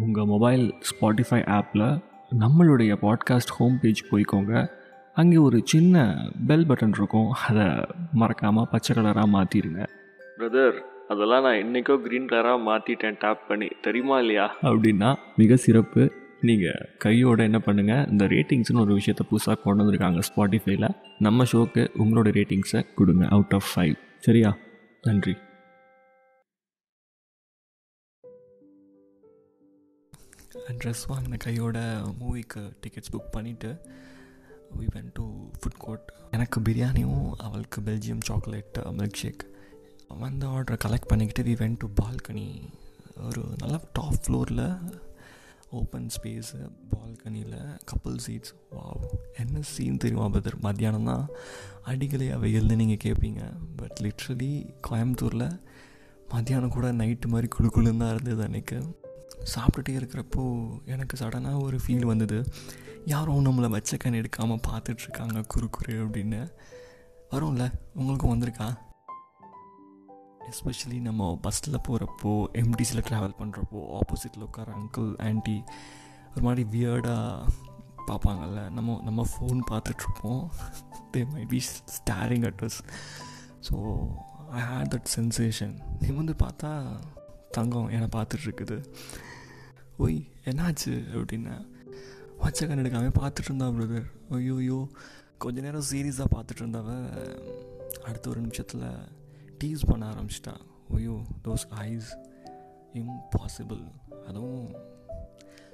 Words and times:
உங்கள் 0.00 0.24
mobile 0.24 0.74
Spotify 0.90 1.40
ஆப்பில் 1.48 2.00
நம்மளுடைய 2.38 2.92
பாட்காஸ்ட் 3.02 3.52
ஹோம் 3.56 3.78
பேஜ் 3.80 4.08
போய்க்கோங்க. 4.10 4.70
அங்கே 5.14 5.36
ஒரு 5.36 5.62
சின்ன 5.64 6.16
பெல் 6.46 6.66
பட்டன் 6.66 6.94
இருக்கும். 6.96 7.30
அதை 7.30 7.66
மறக்காமல் 8.12 8.68
பச்சை 8.70 8.96
கலராக 8.96 9.28
மாற்றிடுங்க 9.32 9.82
பிரதர் 10.38 10.78
அதெல்லாம் 11.08 11.42
நான் 11.42 11.54
இன்றைக்கோ 11.54 11.96
க்ரீன் 12.04 12.30
கலராக 12.30 12.60
மாற்றிட்டேன் 12.66 13.18
டேப் 13.18 13.48
பண்ணி. 13.48 13.68
தெரியுமா 13.82 14.18
இல்லையா? 14.18 14.56
அப்படின்னா 14.62 15.14
மிக 15.36 15.56
சிறப்பு. 15.56 16.12
நீங்கள் 16.40 16.88
கையோட 16.98 17.42
என்ன 17.42 17.60
பண்ணுங்கள் 17.66 18.10
இந்த 18.10 18.24
ரேட்டிங்ஸ்னு 18.24 18.80
ஒரு 18.80 18.94
விஷயத்தை 18.94 19.26
புதுசாக 19.30 19.62
கொண்டு 19.62 19.84
வந்திருக்காங்க 19.84 20.22
ஸ்பாட்டிஃபைல 20.28 20.88
நம்ம 21.18 21.44
ஷோக்கு 21.52 21.88
உங்களோட 21.98 22.30
ரேட்டிங்ஸை 22.38 22.86
கொடுங்க. 22.94 23.26
அவுட் 23.26 23.54
ஆஃப் 23.54 23.70
ஃபைவ் 23.76 23.94
சரியா? 24.18 24.56
நன்றி. 25.02 25.36
ட்ரெஸ் 30.80 31.04
வாங்கின 31.08 31.36
கையோட 31.36 31.78
மூவிக்கு 32.18 32.62
டிக்கெட்ஸ் 32.82 33.12
புக் 33.12 33.32
பண்ணிவிட்டு 33.36 33.70
we 34.78 34.86
went 34.94 35.10
to 35.14 35.24
food 35.58 35.78
court 35.78 36.08
எனக்கு 36.30 36.58
பிரியாணியும் 36.60 37.24
அவளுக்கு 37.38 37.80
பெல்ஜியம் 37.80 38.22
சாக்லேட் 38.28 38.78
மில்க் 38.92 39.20
ஷேக் 39.22 39.42
வந்த 40.18 40.46
ஆர்டரை 40.48 40.78
கலெக்ட் 40.84 41.10
பண்ணிக்கிட்டு 41.10 41.42
வி 41.42 41.54
வென் 41.54 41.78
டு 41.80 41.88
பால்கனி 42.00 42.46
ஒரு 43.22 43.42
நல்ல 43.62 43.76
டாப் 43.92 44.20
ஃப்ளோரில் 44.22 44.64
ஓப்பன் 45.72 46.08
ஸ்பேஸு 46.10 46.58
பால்கனியில் 46.92 47.58
கப்புள் 47.84 48.18
சீட்ஸ் 48.18 48.54
வாவ் 48.72 49.04
என்ன 49.36 49.62
சீன் 49.70 49.96
தெரியுமா 49.96 50.26
பதர் 50.28 50.58
மத்தியானம் 50.60 51.08
தான் 51.10 51.24
அடிக்கலையா 51.86 52.36
வெயில்னு 52.38 52.76
நீங்கள் 52.76 53.02
கேட்பீங்க 53.04 53.42
பட் 53.76 54.00
லிட்ரலி 54.00 54.52
கோயம்புத்தூரில் 54.88 55.48
மத்தியானம் 56.32 56.74
கூட 56.76 56.88
நைட்டு 56.98 57.26
மாதிரி 57.26 57.48
குழு 57.48 57.68
குழுன்னு 57.68 58.02
தான் 58.02 58.12
இருந்தது 58.14 58.44
அன்றைக்கு 58.44 58.78
சாப்பிட்டுட்டே 59.54 59.92
இருக்கிறப்போ 59.98 60.42
எனக்கு 60.84 61.16
சடனாக 61.16 61.62
ஒரு 61.62 61.78
ஃபீல் 61.86 62.10
வந்தது. 62.12 62.38
யாரும் 63.04 63.46
நம்மளை 63.46 63.68
வச்ச 63.70 63.96
கண் 63.96 64.18
எடுக்காமல் 64.20 64.64
பார்த்துட்ருக்காங்க 64.68 65.44
குறு 65.46 65.70
குறு 65.70 65.94
அப்படின்னு. 66.04 66.40
வரும்ல 67.30 67.64
உங்களுக்கும் 67.94 68.32
வந்திருக்கா? 68.34 68.68
எஸ்பெஷலி 70.50 71.00
நம்ம 71.00 71.38
பஸ்ஸில் 71.42 71.84
போகிறப்போ 71.88 72.32
எம்டிசியில் 72.62 73.06
ட்ராவல் 73.08 73.38
பண்ணுறப்போ 73.38 73.80
ஆப்போசிட்டில் 73.98 74.46
உட்கார 74.46 74.72
அங்கிள் 74.72 75.10
ஆன்ட்டி 75.28 75.56
ஒரு 76.34 76.42
மாதிரி 76.42 76.62
வியர்டாக 76.74 77.48
பார்ப்பாங்கல்ல. 78.06 78.70
நம்ம 78.70 79.00
நம்ம 79.04 79.26
ஃபோன் 79.32 79.60
பார்த்துட்ருப்போம். 79.70 80.42
They 81.12 81.20
may 81.32 81.44
be 81.44 81.60
staring 81.96 82.46
at us 82.50 82.78
so 83.68 83.74
I 84.50 84.62
hate 84.70 84.92
that 84.94 85.10
sensation 85.16 85.74
நிமிந்து 86.00 86.34
பார்த்தா 86.44 86.70
தங்கம் 87.50 87.88
என்னை 87.88 88.08
பார்த்துட்ருக்குது. 88.16 88.76
ஒய் 89.98 90.26
என்னாச்சு? 90.44 90.92
அப்படின்னா 91.12 91.66
வச்ச 92.38 92.66
கண் 92.66 92.78
எடுக்காமல் 92.78 93.18
பார்த்துட்டு 93.18 93.44
இருந்தா 93.44 93.68
பிரதர் 93.68 94.06
ஐயோ 94.30 94.54
ஐயோ 94.54 94.88
கொஞ்ச 95.38 95.60
நேரம் 95.60 95.88
சீரியஸாக 95.92 96.24
பார்த்துட்டு 96.30 96.62
இருந்தவ 96.62 96.88
அடுத்த 98.02 98.30
ஒரு 98.30 98.40
நிமிஷத்தில் 98.40 98.84
டீஸ் 99.64 99.86
பண்ண 99.86 100.10
ஆரம்பிச்சிட்டா. 100.10 100.54
ஐயோ 100.94 101.22
தோஸ் 101.44 101.66
ஐஸ் 101.70 102.16
இம்பாசிபிள் 102.94 103.82
அதுவும் 104.26 104.74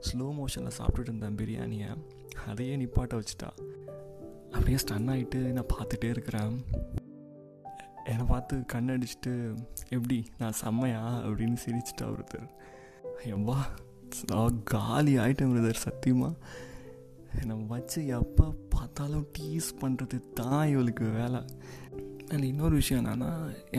ஸ்லோ 0.00 0.26
மோஷனில் 0.38 0.76
சாப்பிட்டுட்டு 0.78 1.12
இருந்தேன் 1.14 1.36
பிரியாணியை 1.36 1.96
அதையே 2.46 2.76
நிப்பாட்ட 2.76 3.20
வச்சுட்டா. 3.20 3.50
அப்படியே 4.50 4.76
ஸ்டன் 4.76 5.10
ஆகிட்டு 5.14 5.34
நான் 5.34 5.70
பார்த்துட்டே 5.76 6.04
இருக்கிறேன். 6.04 6.64
என்னை 8.04 8.26
பார்த்து 8.26 8.64
கண்ணடிச்சிட்டு 8.72 9.58
எப்படி? 9.88 10.26
நான் 10.38 10.52
செம்மையா? 10.52 11.18
அப்படின்னு 11.20 11.56
சிரிச்சிட்டா 11.66 12.02
ஒருத்தர் 12.02 12.48
எவ்வா 13.24 13.58
காலி 14.72 15.12
ஆகிட்டேன் 15.22 15.52
பிரதர் 15.52 15.84
சத்தியமாக 15.86 16.34
நம்ம 17.48 17.62
வச்சு 17.72 18.00
எப்போ 18.18 18.46
பார்த்தாலும் 18.74 19.26
டீஸ் 19.36 19.68
பண்ணுறது 19.82 20.16
தான் 20.38 20.64
இவளுக்கு 20.72 21.04
வேலை. 21.18 21.40
அதில் 22.28 22.48
இன்னொரு 22.50 22.74
விஷயம் 22.80 23.00
என்னென்னா 23.02 23.30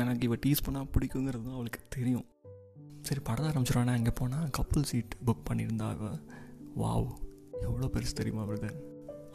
எனக்கு 0.00 0.26
இவள் 0.28 0.42
டீஸ் 0.44 0.64
பண்ணால் 0.66 0.92
பிடிக்குங்கிறது 0.94 1.44
தான் 1.46 1.58
அவளுக்கு 1.58 1.80
தெரியும். 1.96 2.26
சரி 3.06 3.20
படத்தை 3.28 3.48
ஆரம்பிச்சிடுவானா 3.50 3.96
அங்கே 3.98 4.12
போனால் 4.20 4.48
கப்புள் 4.58 4.88
சீட் 4.90 5.16
புக் 5.26 5.44
பண்ணியிருந்தா 5.48 5.88
அவள் 5.96 6.18
வாவ் 6.82 7.10
எவ்வளோ 7.66 7.88
பெருசு 7.94 8.14
தெரியுமா 8.20 8.44
பிரதர் 8.50 8.78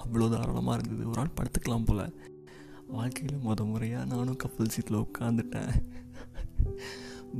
அவ்வளோ 0.03 0.29
தாராளமாக 0.33 0.77
இருந்தது. 0.77 1.03
ஒரு 1.11 1.21
ஆள் 1.23 1.37
படுத்துக்கலாம் 1.39 1.87
போல். 1.89 2.05
வாழ்க்கையில் 2.95 3.45
முத 3.45 3.63
முறையாக 3.69 4.09
நானும் 4.11 4.41
கப்புள் 4.43 4.73
சீட்டில் 4.73 5.03
உட்காந்துட்டேன் 5.05 5.71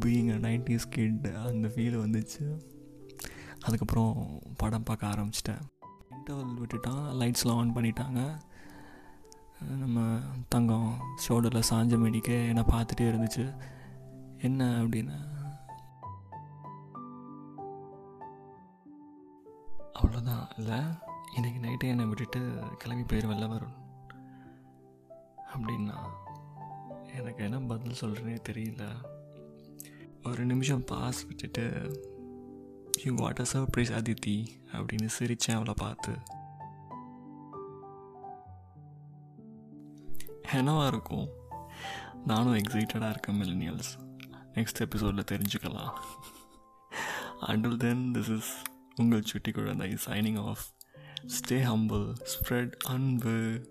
பீயிங் 0.04 0.32
அ 0.36 0.40
நைன்டிஸ் 0.48 0.88
கிட் 0.96 1.28
அந்த 1.50 1.68
ஃபீல் 1.74 2.02
வந்துச்சு. 2.04 2.46
அதுக்கப்புறம் 3.66 4.40
படம் 4.58 4.84
பார்க்க 4.84 5.08
ஆரம்பிச்சிட்டேன். 5.08 5.62
இன்டர்வல் 6.12 6.64
விட்டுட்டான். 6.64 7.10
லைட்ஸ்லாம் 7.20 7.58
ஆன் 7.58 7.76
பண்ணிட்டாங்க. 7.76 8.40
நம்ம 9.70 10.20
தங்கம் 10.48 11.00
ஷோல்டரில் 11.28 11.64
சாஞ்ச 11.70 11.98
மேடிக்க 11.98 12.48
என்னை 12.48 12.64
பார்த்துட்டே 12.64 13.02
இருந்துச்சு. 13.02 13.58
என்ன 14.38 14.84
அப்படின்னா? 14.84 15.34
அவ்வளோதான் 19.94 20.48
இல்லை 20.58 20.80
இன்றைக்கி 21.36 21.62
நைட்டே 21.62 21.88
என்னை 21.88 22.06
விட்டுட்டு 22.06 22.60
கிளம்பி 22.78 23.16
போயிடுவல்ல 23.16 23.48
வரும் 23.48 23.76
அப்படின்னா 25.56 25.98
எனக்கு 27.16 27.44
என்ன 27.44 27.60
பதில் 27.60 28.00
சொல்கிறேனே 28.02 28.38
தெரியல. 28.50 28.84
ஒரு 30.24 30.46
நிமிஷம் 30.46 30.84
பாஸ் 30.84 31.26
விட்டுட்டு 31.26 31.64
you 33.04 33.14
what 33.16 33.40
a 33.40 33.60
surprise 33.60 33.92
Aditi 34.00 34.48
அப்படின்னு 34.72 35.10
சிரித்தேன் 35.20 35.54
அவளை 35.54 35.74
பார்த்து. 35.78 36.18
என்னவா 40.52 40.88
இருக்கும்? 40.88 41.30
நானும் 42.26 42.56
எக்ஸைட்டடாக 42.56 43.10
இருக்கேன் 43.10 43.42
மில்லினியல்ஸ் 43.42 44.22
நெக்ஸ்ட் 44.54 44.80
எபிசோடில் 44.80 45.24
தெரிஞ்சுக்கலாம். 45.32 45.94
அண்டில் 47.42 47.78
தென் 47.78 48.12
திஸ் 48.14 48.38
இஸ் 48.38 48.62
உங்கள் 48.96 49.22
சுட்டி 49.22 49.52
குழந்தை 49.52 49.98
shining 50.06 50.46
off 50.46 50.64
stay 51.26 51.54
humble 51.54 52.16
spread 52.24 52.72
அன்பு 52.72 53.68